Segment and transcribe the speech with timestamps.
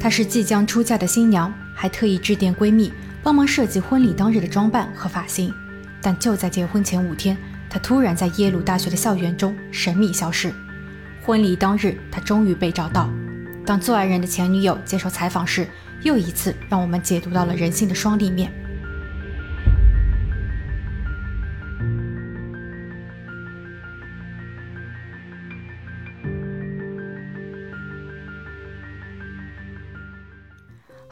[0.00, 2.90] 她是即将出嫁的新娘，还特意致电闺蜜
[3.22, 5.52] 帮忙设计婚礼当日的装扮和发型。
[6.00, 7.36] 但就在结婚前五天，
[7.68, 10.50] 她突然在耶鲁大学的校园中神秘消失。
[11.22, 13.10] 婚礼当日，她终于被找到。
[13.66, 15.68] 当作案人的前女友接受采访时，
[16.02, 18.50] 又一次让我们解读到了人性的双立面。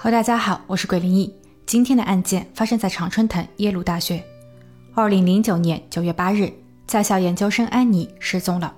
[0.04, 1.34] 喽，大家好，我是鬼灵异。
[1.66, 4.22] 今天的案件发生在常春藤耶鲁大学。
[4.94, 6.52] 二零零九年九月八日，
[6.86, 8.72] 在校研究生安妮失踪了。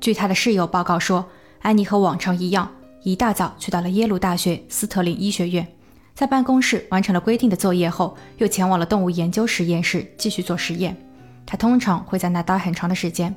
[0.00, 1.28] 据她的室友报告说，
[1.60, 2.72] 安妮和往常一样，
[3.02, 5.68] 一大早去到了耶鲁大学斯特林医学院，
[6.14, 10.96] 在办公室完成了规定的作业后，又前往了动物研究实验室继续做实验。
[11.44, 13.34] 她通常会在那待很长的时间，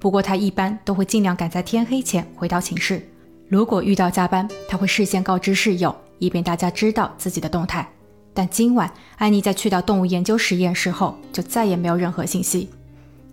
[0.00, 3.08] 不过她一般都会尽量赶在天黑前回到寝室。
[3.48, 5.94] 如果遇到加班，她会事先告知室友。
[6.22, 7.84] 以便大家知道自己的动态，
[8.32, 12.70] 但今晚安妮在去到动物研究实验室后，就再也没有任何信息。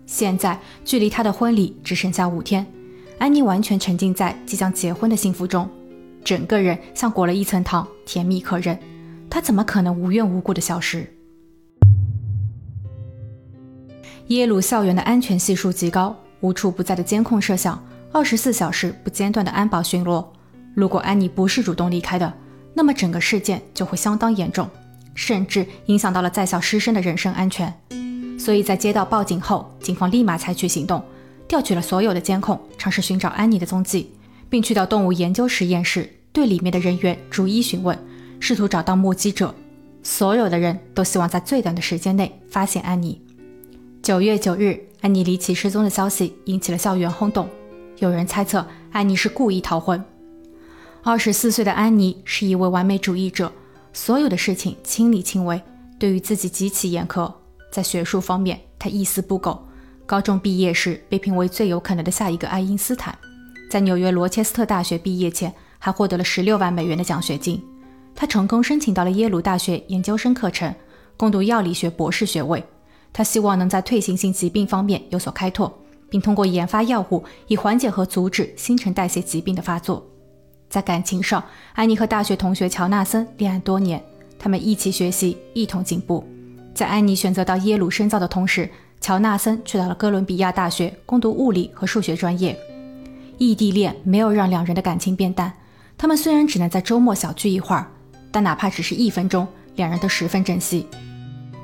[0.06, 2.66] 现在距离她的婚礼只剩下五天，
[3.20, 5.70] 安妮完全沉浸在即将结婚的幸福中，
[6.24, 8.76] 整个人像裹了一层糖，甜蜜可人。
[9.30, 11.06] 她怎么可能无缘无故的消失？
[14.26, 20.26] 耶鲁校园的安全系数极高，无处不在的监控摄像，二十四小时不间断的安保巡逻。
[20.74, 22.34] 如果安妮不是主动离开的，
[22.74, 24.68] 那么整个事件就会相当严重，
[25.14, 27.72] 甚至影响到了在校师生的人身安全。
[28.38, 31.02] 所以在接到报警后，警方立马采取行动，
[31.46, 34.10] 调取了所有的监控，尝试寻找安妮的踪迹，
[34.48, 37.98] 并去到动物研究实验室，对里面的人员逐一询问，
[38.38, 39.54] 试图找到目击者。
[40.02, 43.20] 所有的人都希望在最短的时间内发现安妮。
[44.02, 47.46] 九月九日，安妮离奇失踪的消息引起了校园轰动，
[47.98, 50.02] 有人猜测安妮是故意逃婚。
[51.02, 53.50] 二十四岁的安妮是一位完美主义者，
[53.90, 55.60] 所有的事情亲力亲为，
[55.98, 57.32] 对于自己极其严苛。
[57.72, 59.66] 在学术方面，她一丝不苟。
[60.04, 63.16] 高中毕业时被评为最有可能的下一个爱因斯坦。
[63.70, 67.62] 在纽约罗切斯特大学毕业前，还获得了十六万美元的奖学金。
[68.14, 70.74] 他成功申请到了耶鲁大学研究生课程，
[71.16, 72.62] 攻读药理学博士学位。
[73.10, 75.72] 他希望能在退行性疾病方面有所开拓，
[76.10, 80.06] 并通过研发药物以缓解和阻止新陈代谢疾病的发作。
[80.70, 81.44] 在感情上，
[81.74, 84.00] 安妮和大学同学乔纳森恋爱多年，
[84.38, 86.24] 他们一起学习，一同进步。
[86.72, 88.70] 在安妮选择到耶鲁深造的同时，
[89.00, 92.56] 乔纳森去到了哥伦比亚大学攻读物理和数学专业。
[93.36, 95.52] 异地恋没有让两人的感情变淡，
[95.98, 97.90] 他们虽然只能在周末小聚一会儿，
[98.30, 100.86] 但哪怕只是一分钟，两人都十分珍惜。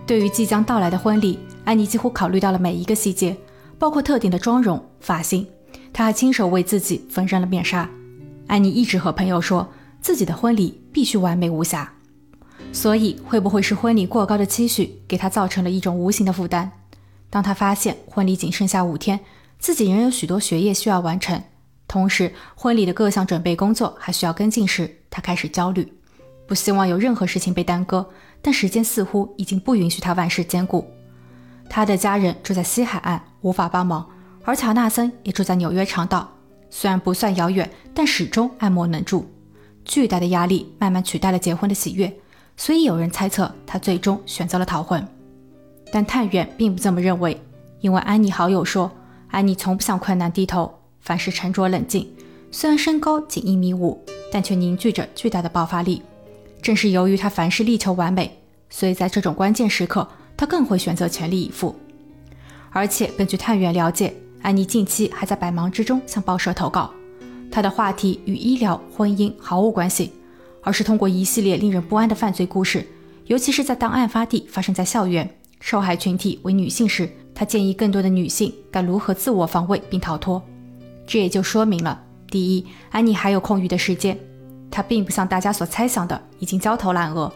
[0.05, 3.37] 对于即将到来的婚礼，安妮几乎考虑到了每一个细节，
[3.79, 5.47] 包括特定的妆容、发型，
[5.93, 7.89] 她还亲手为自己缝上了面纱。
[8.47, 9.69] 安妮一直和朋友说
[10.01, 11.93] 自己的婚礼必须完美无瑕，
[12.73, 16.71] 所以会不会是婚礼过高的期许给她造成了一种无形的负担？
[17.29, 19.19] 当她发现婚礼仅剩下五天，
[19.59, 21.43] 自己仍有许多学业需要完成，
[21.89, 25.93] 同时婚礼的各项准备工作还需要跟进时，她开始焦虑，
[26.47, 28.09] 不希望有任何事情被耽搁，
[28.41, 30.89] 但时间似乎已经不允许她万事兼顾。
[31.69, 34.09] 她的家人住在西海岸，无法帮忙，
[34.45, 36.36] 而乔纳森也住在纽约长岛。
[36.71, 39.27] 虽然不算遥远，但始终爱莫能助。
[39.85, 42.13] 巨大的压力慢慢取代了结婚的喜悦，
[42.57, 45.07] 所以有人猜测他最终选择了逃婚。
[45.93, 47.41] 但探员并不这么认为，
[47.81, 48.91] 因为安妮好友说，
[49.29, 52.11] 安妮从不向困难低头，凡事沉着冷静。
[52.51, 56.03] 虽然身高仅一米五，但却凝聚着巨大的爆发力。
[56.61, 58.37] 正是由于她凡事力求完美，
[58.69, 61.77] 所以在这种关键时刻，她更会选择全力以赴。
[62.71, 64.13] 而且根据探员了解。
[64.47, 66.95] 安妮近期还在百忙之中向报社投稿，
[67.51, 70.13] 她的话题与医疗、婚姻毫无关系，
[70.63, 72.87] 而是通过一系列令人不安的犯罪故事，
[73.25, 80.41] 尤其是在当案发地发生在校园，受害群体为女性时，她建议更多的女性该如何自我防卫并逃脱。
[81.09, 84.17] 这也就说明了：第一，安妮还有空余的时间，
[84.71, 87.29] 她并不像大家所猜想的已经焦头烂额；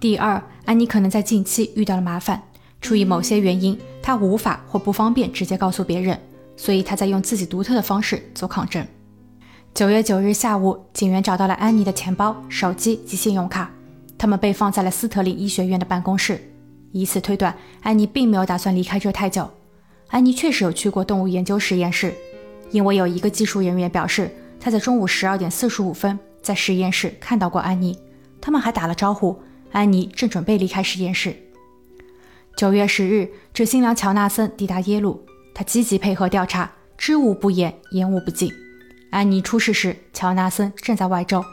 [0.00, 2.42] 第二，安妮可能在近期遇到了麻烦，
[2.80, 6.18] 出于某些原因，她无法或不方便直接告诉别人。
[6.60, 8.86] 所以他在用自己独特的方式做抗争。
[9.72, 13.70] 九月九日下午，警员找到了安妮的钱包、手机及信用卡，
[14.18, 16.38] 他们被放在了斯特林医学院的办公室。
[16.92, 19.48] 以此推断，安妮并没有打算离开这太久。
[20.08, 22.12] 安妮确实有去过动物研究实验室，
[22.70, 24.30] 因为有一个技术人员表示
[24.60, 27.98] 他在中午十二点四十五分在实验室看到过安妮。
[28.38, 29.40] 他们还打了招呼，
[29.72, 31.34] 安妮正准备离开实验室。
[32.54, 35.24] 九月十日，这新娘乔纳森抵达耶鲁。
[35.60, 38.50] 他积极配合调查，知无不言，言无不尽。
[39.10, 41.44] 安妮出事时，乔纳森正在外州。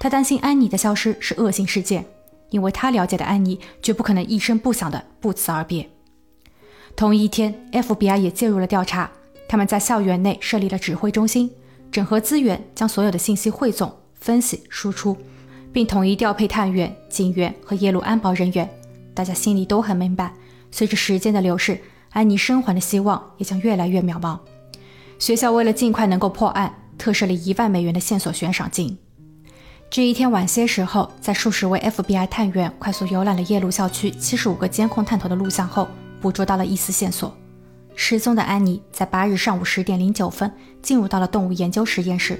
[0.00, 2.04] 他担心安妮的消失是恶性事件，
[2.50, 5.88] 因为他了解的安妮绝不可能一声不响的不辞而别。
[6.96, 9.08] 同一天，FBI 也介入了调查，
[9.48, 11.48] 他们在校园内设立了指挥中心，
[11.92, 15.16] 整合资源，将所有的信息汇总、分析、输出，
[15.72, 18.68] 并统一调配探员、警员和耶鲁安保人员。
[19.14, 20.34] 大家心里都很明白，
[20.72, 21.78] 随着时间的流逝，
[22.12, 24.38] 安妮生还的希望也将越来越渺茫。
[25.18, 28.98] 学校为了尽快能够破案，特设了一万美元的线索悬赏金。
[29.88, 35.88] 这一天晚些时候，在数十位 FBI 探员快速游览了耶鲁校区七十五个监控探头的录像后，
[36.20, 37.36] 捕捉到了一丝线索：
[37.94, 40.50] 失踪的安妮在八日上午十点零九分
[40.80, 42.38] 进入到了动物研究实验室。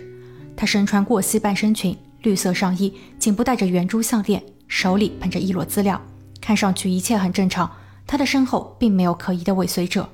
[0.57, 6.01] 她身穿过膝半身裙、绿色上衣，颈部戴着圆珠项链，手里捧着一摞资料。
[6.41, 7.71] 看上去一切很正常，
[8.13, 10.11] 他的身后并没有可疑的尾随者。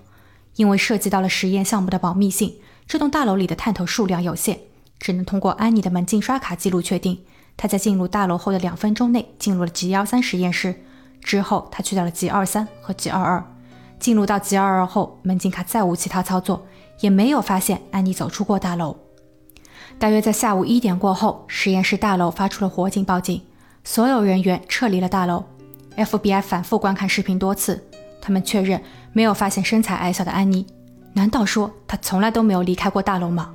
[0.55, 2.55] 因为涉及到了实验项目的保密性，
[2.87, 4.61] 这栋大楼里的探头数量有限，
[5.00, 7.19] 只能通过安妮的门禁刷卡记录确定。
[7.56, 10.77] 他在进入大楼后的两分钟内进入了 G 幺三实验室，
[11.21, 13.45] 之后他去到了 G 二三和 G 二二。
[13.99, 16.69] 进入到 G 二二后，门禁卡再无其他操作，
[17.00, 18.97] 也没有发现安妮走出过大楼。
[19.99, 23.43] 大约在下午一点过后，实验室大楼发出了火警报警，
[23.83, 25.45] 所有人员撤离了大楼。
[25.99, 27.83] FBI 反复观看视频多次，
[28.21, 28.81] 他们确认
[29.12, 30.65] 没有发现身材矮小的安妮。
[31.15, 33.53] 难道说她从来都没有离开过大楼吗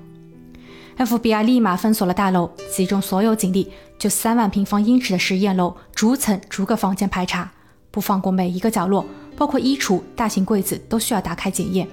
[0.98, 7.50] ？FBI 立马封锁了大楼，集中所有警力，就三万平方英尺的实验楼逐层逐个房间排查，
[7.90, 9.06] 不放过每一个角落，
[9.38, 11.88] 包括衣橱、大型柜子都需要打开检验。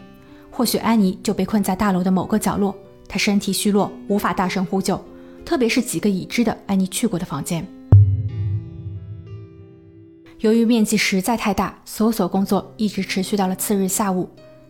[0.51, 2.77] 或许安妮就被困在大楼的某个角落，
[3.09, 5.01] 她身体虚弱，无法大声呼救，
[5.47, 7.65] 特别是几个已知的安妮去过的房间。
[10.41, 14.27] 由于面积实在太大，搜索工作一直持续到了次日下午。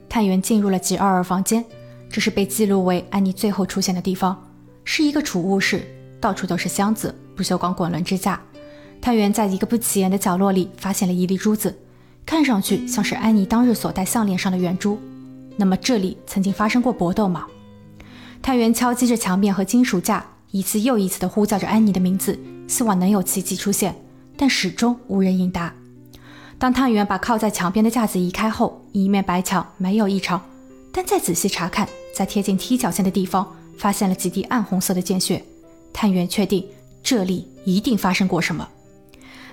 [0.08, 1.64] 探员进入了 G 二二房间，
[2.10, 4.36] 这是被记录为安妮最后出现的地方，
[4.82, 5.86] 是一个储物室，
[6.20, 8.40] 到处都是箱子、不锈钢滚轮支架。
[9.00, 11.78] 探员在一个不起眼的角落里发现了一粒珠子，
[12.26, 14.98] 看上去像是安妮当日所戴项链上的圆珠。
[15.56, 17.46] 那么这里曾经发生过搏斗吗？
[18.42, 22.36] 探员敲击着墙面和金属架，一次又一次地呼叫着安妮的名字，
[22.66, 23.94] 希望能有奇迹出现。
[24.40, 25.70] 但始终无人应答。
[26.58, 30.40] 当探员把靠在墙边的架子移开后，一面白墙没有异常，
[30.90, 33.46] 但再仔细查看，在贴近踢脚线的地方
[33.76, 35.44] 发现了几滴暗红色的见血。
[35.92, 36.66] 探员确定
[37.02, 38.66] 这里一定发生过什么。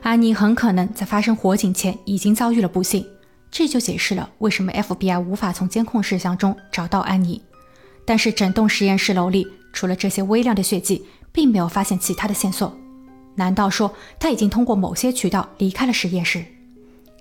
[0.04, 3.06] 安妮很可能在发生火警前已经遭遇了不幸，
[3.52, 7.42] 这就解释了为什么 FBI 无法从监控摄像中找到安妮。
[8.06, 11.04] 但是整栋实验室楼里除了这些微量的血迹，
[11.34, 12.74] 并没有发现其他的线索。
[13.38, 16.44] 难道说他已经通过某些渠道离开了实验室？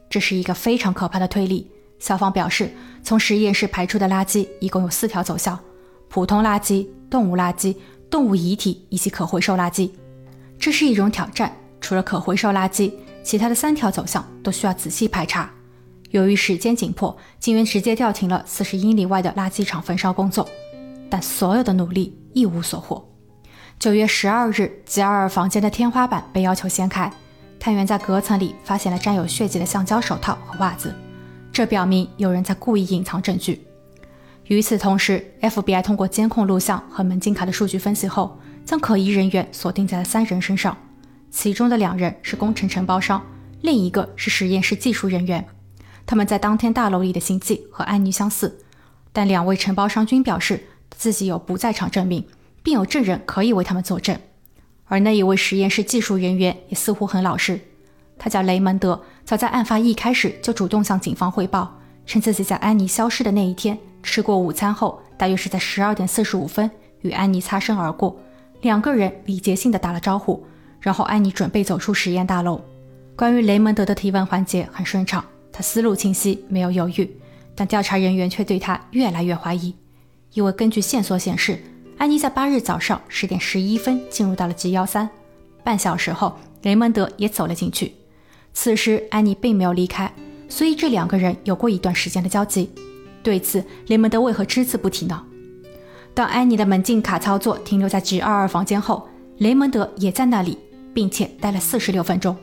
[0.09, 1.71] 这是一个非常可怕的推理。
[1.99, 2.71] 校方表示，
[3.03, 5.59] 从实验室排出的垃圾一共有四条走向：
[6.09, 7.77] 普通垃圾、动物垃圾、
[8.11, 9.91] 动物遗体以及可回收垃圾。
[10.59, 11.55] 这是一种挑战。
[11.79, 12.91] 除了可回收垃圾，
[13.23, 15.49] 其他的三条走向都需要仔细排查。
[16.11, 20.49] 由于时间紧迫，警员直接调停了四十英里外的垃圾场焚烧工作，
[21.11, 23.07] 但所有的努力一无所获。
[23.78, 27.12] 九月十二日吉尔房间的天花板被要求掀开，
[27.61, 30.94] 探员在隔层里发现了沾有血迹的橡胶手套和袜子，
[31.52, 33.67] 这表明有人在故意隐藏证据。
[34.46, 40.76] 与此同时，FBI 通过监控录像和门禁卡的数据分析后，将可疑人员锁定在了三人身上，
[41.31, 43.22] 其中的两人是工程承包商，
[43.60, 45.46] 另一个是实验室技术人员。
[46.06, 48.58] 他们在当天大楼里的行迹和安妮相似，
[49.12, 50.65] 但两位承包商均表示
[50.96, 52.24] 自己有不在场证明。
[52.67, 54.19] 并有证人可以为他们作证，
[54.87, 57.61] 而那一位实验室技术人员也似乎很老实。
[58.19, 66.69] 他叫雷蒙德，早在案发一开始就主动向警方汇报，称自己在安妮消失的那一天吃过午餐后，大约是在十二点四十五分
[67.03, 68.17] 与安妮擦身而过，
[68.63, 70.44] 两个人礼节性的打了招呼，
[70.81, 72.61] 然后安妮准备走出实验大楼。
[73.15, 77.08] 关于雷蒙德的提问环节很顺畅，他思路清晰，没有犹豫，
[77.55, 79.73] 但调查人员却对他越来越怀疑，
[80.32, 81.63] 因为根据线索显示。
[81.98, 85.08] 安妮在八日早上十点十一分进入到了 G 幺三，
[85.65, 87.94] 半小时后，雷蒙德也走了进去。
[88.53, 90.12] 此时，安妮并没有离开，
[90.46, 92.70] 所以这两个人有过一段时间的交集。
[93.22, 95.22] 对此，雷蒙德为何只字不提呢？
[96.12, 100.58] 当安妮的门禁卡操作停留在 G 二二房间后，雷蒙德也在那里，
[100.93, 102.36] 并且待了四十六分钟，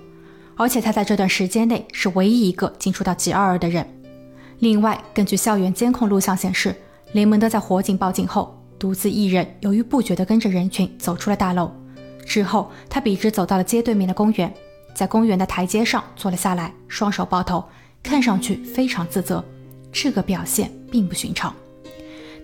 [0.55, 3.87] 而且他在这段时间内是唯一一个进出到 G 二二的人。
[4.57, 6.75] 另外，根据校园监控录像显示，
[7.11, 8.59] 雷蒙德在火警报警后。
[8.83, 11.71] 独自一人，犹豫不决地跟着人群走出了大楼。
[12.25, 14.53] 之后，他笔直走到了街对面的公园，
[14.93, 17.63] 在公园的台阶上坐了下来，双手抱头，
[18.03, 19.41] 看上去非常自责。
[19.89, 21.55] 这个表现并不寻常。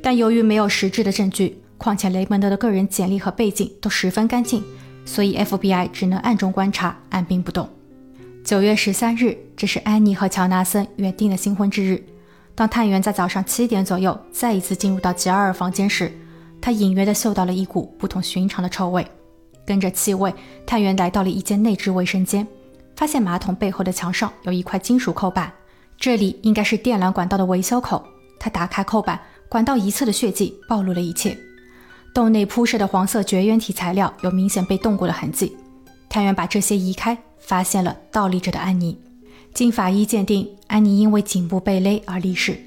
[0.02, 4.64] 但由于没有实质的证据，况且雷蒙德的个人简历和背景都十分干净，
[5.04, 7.68] 所以 FBI 只能暗中观察，按兵不动。
[8.46, 12.02] 九月十三日，这是安妮和乔纳森约定的新婚之日。
[12.56, 16.10] 当探员在早上七点左右再一次进入到吉尔尔房间时，
[16.62, 19.06] 他隐约地嗅到了一股不同寻常的臭味。
[19.66, 20.34] 跟着气味，
[20.66, 22.48] 探员来到了一间内置卫生间，
[22.96, 25.54] 发现马桶背后的墙上有一块金属扣板，
[25.98, 28.04] 这里应该是电缆管道的维修口。
[28.40, 31.38] 他打开扣板，管道一侧的血迹暴露了一切。
[32.14, 35.56] 洞内铺设的黄色绝缘体材料有明显被动过的痕迹。
[36.10, 38.98] 探员把这些移开，发现了倒立着的安妮。
[39.54, 42.58] 经法医鉴定，安妮因为颈部被勒而离世。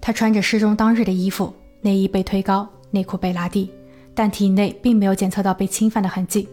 [0.00, 3.70] 她穿着失踪当日的衣服，内衣被推高，内裤被拉低，
[4.14, 6.48] 但体内并没有检测到被侵犯的痕迹。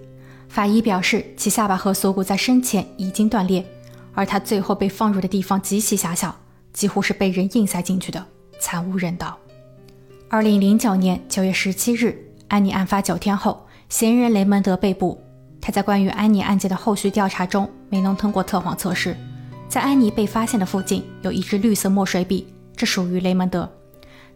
[0.48, 3.66] 法医表示，其下巴和锁骨在生前已经断裂，
[4.14, 6.36] 而他最后被放入的地方极其狭小，
[6.72, 8.26] 几乎是被人硬塞进去的，
[8.60, 9.38] 惨无人道。
[10.30, 12.24] 二零零九年九月十七日。
[12.50, 15.22] 安妮案发九天后，嫌疑人雷蒙德被捕。
[15.60, 19.18] 他在关于安妮案件的后续调查中没能通过测谎测试。
[19.68, 23.70] 在安妮被发现的附近有一支绿色墨水笔，这属于雷蒙德。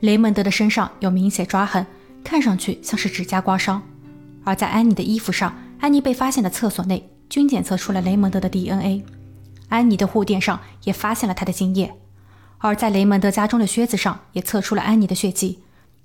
[0.01, 1.86] 雷蒙德的身上有明显抓痕，
[2.24, 3.81] 看上去像是指甲刮伤。
[4.43, 9.03] 而在安妮的衣服上，安妮被发现的厕所内均检测出了雷蒙德的 DNA。
[9.70, 11.93] 安妮的护垫上也发现了他的精液，
[12.58, 15.60] 而在雷蒙德家中的靴子上也测出了安妮的血迹。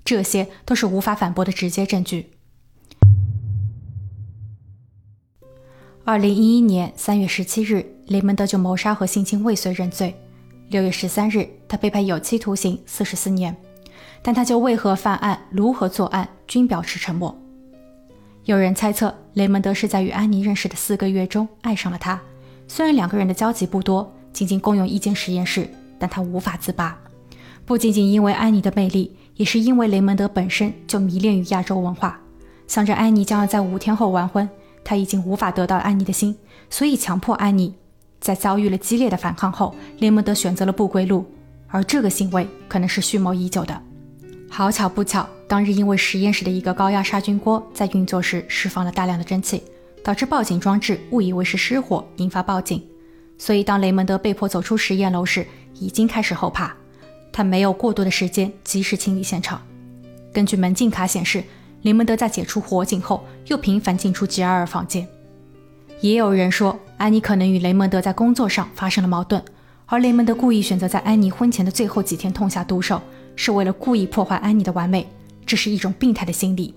[0.05, 2.31] 这些都是无法反驳的直接证据。
[6.05, 10.15] 二零一一年三月十七日，雷蒙德就谋杀和性侵未遂认罪。
[10.69, 13.53] 六月十三日，他被判有期徒刑四十四年，
[14.21, 17.37] 但他就为何犯案、如何作案均表示沉默。
[18.45, 22.19] 有人猜测，雷蒙德是在与安妮认识的四个月中爱上了她。
[22.67, 25.69] 虽然两个人的交集不多，仅仅共用一间实验室，
[25.99, 26.97] 但他无法自拔。
[27.65, 29.15] 不仅仅因为安妮的魅力。
[29.37, 32.19] 也是因为雷蒙德本身就迷恋于亚洲文化，
[32.67, 34.49] 想着安妮将要在五天后完婚，
[34.83, 36.35] 他已经无法得到安妮的心，
[36.71, 37.75] 所以强迫安妮。
[38.19, 41.23] 在遭遇了激烈的反抗后，雷蒙德选择了不归路，
[41.67, 43.79] 而这个行为可能是蓄谋已久的。
[44.57, 49.61] 好巧不巧，当日因为实验室的一个高压杀菌锅在运作时释放了大量的蒸汽，
[50.03, 52.83] 导致报警装置误以为是失火，引发报警。
[53.37, 55.45] 所以当雷蒙德被迫走出实验楼时，
[55.75, 56.75] 已经开始后怕。
[57.31, 59.61] 他没有过多的时间及时清理现场。
[60.33, 61.43] 根据门禁卡显示，
[61.83, 65.07] 雷蒙德在解除火警后又频繁进出吉尔尔房间。
[66.01, 69.39] 也有人说，安妮可能与雷蒙德在工作上发生了矛盾，
[69.85, 72.99] 而雷蒙德故意选择在安妮婚前的最后几天痛下毒手，
[73.37, 75.07] 是为了故意破坏安妮的完美。
[75.45, 76.73] 这是一种病态的心理。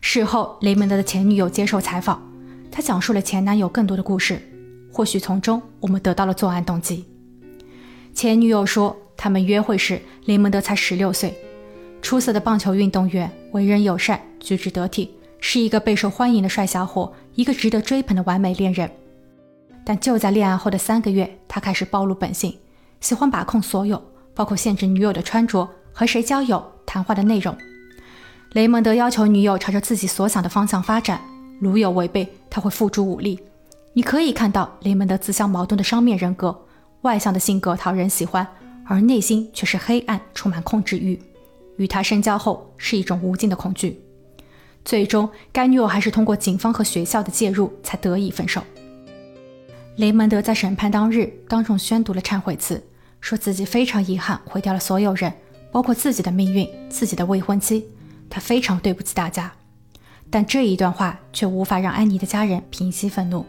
[0.00, 2.20] 事后，雷蒙德的前女友接受采访，
[2.72, 4.42] 她讲述了前男友更多的故事，
[4.92, 7.04] 或许从中我们得到了作案动机。
[8.12, 8.96] 前女友说。
[9.20, 11.36] 他们约会时，雷蒙德才十六岁，
[12.00, 18.88] 出色的棒球运动员，为人友善，举止得体，是一个备受欢迎的帅小伙，一个值得追捧的完美恋人。
[19.84, 22.56] 但就在恋爱后的三个月，他开始暴露本性，
[23.00, 24.00] 喜欢把控所有，
[24.38, 27.58] 包括限制女友的穿着、和谁交友、谈话的内容。
[28.52, 31.20] 雷蒙德要求女友朝着自己所想的方向发展，
[31.60, 33.40] 如有违背，他会付诸武力。
[33.94, 36.56] 你可以看到雷蒙德自相矛盾的双面人格，
[37.00, 38.46] 外向的性格讨人喜欢。
[38.86, 41.20] 而内心却是黑暗，充满控制欲。
[41.76, 44.00] 与他深交后，是一种无尽的恐惧。
[44.84, 48.62] 最终，该女友还是通过警方和学校的介入，才得以分手。
[49.96, 52.80] 雷蒙德在审判当日当众宣读了忏悔词，
[53.20, 55.32] 说自己非常遗憾毁掉了所有人，
[55.72, 57.84] 包括自己的命运、自己的未婚妻。
[58.30, 59.52] 他非常对不起大家。
[60.30, 63.46] 但这一段话却无法让安妮的家人平息愤怒。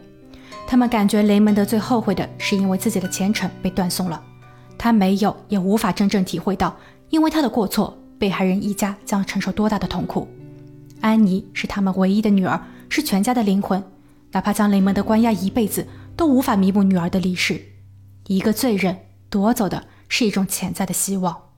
[0.66, 4.22] 他们感觉雷蒙德最后悔的是因为自己的前程被断送了。
[4.78, 6.74] 他没有，也无法真正体会到，
[7.10, 10.26] 因为他的过错，被害人一家将承受多大的痛苦。
[11.02, 12.58] 安妮是他们唯一的女儿，
[12.88, 13.82] 是全家的灵魂，
[14.32, 15.86] 哪怕将雷蒙德关押一辈子，
[16.16, 17.60] 都无法弥补女儿的离世。
[18.26, 18.96] 一个罪人
[19.30, 21.49] 夺走的是一种潜在的希望。